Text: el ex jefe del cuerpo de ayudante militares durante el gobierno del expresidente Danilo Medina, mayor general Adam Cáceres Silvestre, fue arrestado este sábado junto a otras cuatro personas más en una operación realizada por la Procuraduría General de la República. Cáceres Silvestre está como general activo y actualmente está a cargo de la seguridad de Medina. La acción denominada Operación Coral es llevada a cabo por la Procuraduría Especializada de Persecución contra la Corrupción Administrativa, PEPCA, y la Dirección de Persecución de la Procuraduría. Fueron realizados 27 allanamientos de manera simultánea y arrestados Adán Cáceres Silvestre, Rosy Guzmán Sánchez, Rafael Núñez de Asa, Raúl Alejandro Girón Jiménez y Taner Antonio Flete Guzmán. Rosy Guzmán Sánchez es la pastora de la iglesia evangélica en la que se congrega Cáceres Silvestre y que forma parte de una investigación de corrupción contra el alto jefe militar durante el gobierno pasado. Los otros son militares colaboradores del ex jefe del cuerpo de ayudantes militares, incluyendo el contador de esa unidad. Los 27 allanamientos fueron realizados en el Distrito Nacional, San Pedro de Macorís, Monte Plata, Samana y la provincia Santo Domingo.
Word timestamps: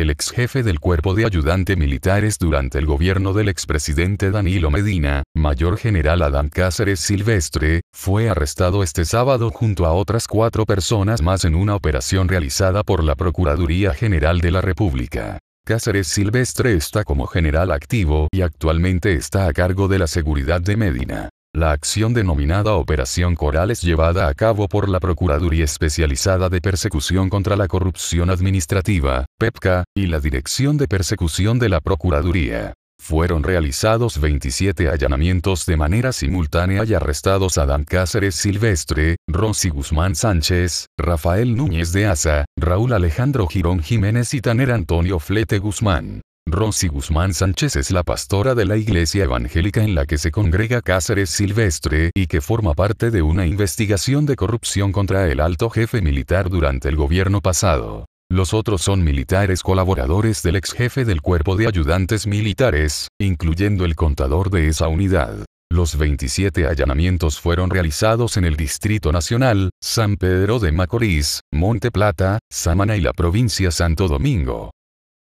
el 0.00 0.10
ex 0.10 0.30
jefe 0.30 0.62
del 0.62 0.80
cuerpo 0.80 1.14
de 1.14 1.26
ayudante 1.26 1.76
militares 1.76 2.38
durante 2.38 2.78
el 2.78 2.86
gobierno 2.86 3.32
del 3.32 3.48
expresidente 3.48 4.30
Danilo 4.30 4.70
Medina, 4.70 5.22
mayor 5.34 5.76
general 5.76 6.22
Adam 6.22 6.48
Cáceres 6.48 7.00
Silvestre, 7.00 7.80
fue 7.92 8.28
arrestado 8.28 8.82
este 8.82 9.04
sábado 9.04 9.50
junto 9.50 9.86
a 9.86 9.92
otras 9.92 10.26
cuatro 10.26 10.66
personas 10.66 11.22
más 11.22 11.44
en 11.44 11.54
una 11.54 11.74
operación 11.74 12.28
realizada 12.28 12.82
por 12.82 13.02
la 13.02 13.14
Procuraduría 13.14 13.94
General 13.94 14.40
de 14.40 14.50
la 14.50 14.60
República. 14.60 15.38
Cáceres 15.66 16.06
Silvestre 16.08 16.74
está 16.74 17.04
como 17.04 17.26
general 17.26 17.72
activo 17.72 18.28
y 18.32 18.42
actualmente 18.42 19.12
está 19.12 19.48
a 19.48 19.52
cargo 19.52 19.88
de 19.88 19.98
la 19.98 20.06
seguridad 20.06 20.60
de 20.60 20.76
Medina. 20.76 21.28
La 21.58 21.72
acción 21.72 22.14
denominada 22.14 22.74
Operación 22.74 23.34
Coral 23.34 23.72
es 23.72 23.82
llevada 23.82 24.28
a 24.28 24.34
cabo 24.34 24.68
por 24.68 24.88
la 24.88 25.00
Procuraduría 25.00 25.64
Especializada 25.64 26.48
de 26.48 26.60
Persecución 26.60 27.28
contra 27.28 27.56
la 27.56 27.66
Corrupción 27.66 28.30
Administrativa, 28.30 29.26
PEPCA, 29.40 29.82
y 29.92 30.06
la 30.06 30.20
Dirección 30.20 30.76
de 30.76 30.86
Persecución 30.86 31.58
de 31.58 31.68
la 31.68 31.80
Procuraduría. 31.80 32.74
Fueron 33.02 33.42
realizados 33.42 34.20
27 34.20 34.88
allanamientos 34.88 35.66
de 35.66 35.76
manera 35.76 36.12
simultánea 36.12 36.84
y 36.84 36.94
arrestados 36.94 37.58
Adán 37.58 37.82
Cáceres 37.82 38.36
Silvestre, 38.36 39.16
Rosy 39.26 39.70
Guzmán 39.70 40.14
Sánchez, 40.14 40.86
Rafael 40.96 41.56
Núñez 41.56 41.90
de 41.90 42.06
Asa, 42.06 42.44
Raúl 42.56 42.92
Alejandro 42.92 43.48
Girón 43.48 43.80
Jiménez 43.82 44.32
y 44.32 44.40
Taner 44.40 44.70
Antonio 44.70 45.18
Flete 45.18 45.58
Guzmán. 45.58 46.20
Rosy 46.52 46.88
Guzmán 46.88 47.34
Sánchez 47.34 47.76
es 47.76 47.90
la 47.90 48.02
pastora 48.02 48.54
de 48.54 48.64
la 48.64 48.76
iglesia 48.76 49.24
evangélica 49.24 49.82
en 49.82 49.94
la 49.94 50.06
que 50.06 50.18
se 50.18 50.30
congrega 50.30 50.82
Cáceres 50.82 51.30
Silvestre 51.30 52.10
y 52.14 52.26
que 52.26 52.40
forma 52.40 52.74
parte 52.74 53.10
de 53.10 53.22
una 53.22 53.46
investigación 53.46 54.26
de 54.26 54.36
corrupción 54.36 54.92
contra 54.92 55.28
el 55.28 55.40
alto 55.40 55.70
jefe 55.70 56.00
militar 56.02 56.50
durante 56.50 56.88
el 56.88 56.96
gobierno 56.96 57.40
pasado. 57.40 58.06
Los 58.30 58.52
otros 58.52 58.82
son 58.82 59.02
militares 59.02 59.62
colaboradores 59.62 60.42
del 60.42 60.56
ex 60.56 60.72
jefe 60.72 61.04
del 61.04 61.22
cuerpo 61.22 61.56
de 61.56 61.66
ayudantes 61.66 62.26
militares, 62.26 63.08
incluyendo 63.18 63.84
el 63.84 63.96
contador 63.96 64.50
de 64.50 64.68
esa 64.68 64.88
unidad. 64.88 65.44
Los 65.70 65.96
27 65.96 66.66
allanamientos 66.66 67.40
fueron 67.40 67.70
realizados 67.70 68.36
en 68.36 68.44
el 68.44 68.56
Distrito 68.56 69.12
Nacional, 69.12 69.70
San 69.82 70.16
Pedro 70.16 70.58
de 70.58 70.72
Macorís, 70.72 71.40
Monte 71.52 71.90
Plata, 71.90 72.38
Samana 72.50 72.96
y 72.96 73.00
la 73.00 73.12
provincia 73.12 73.70
Santo 73.70 74.08
Domingo. 74.08 74.70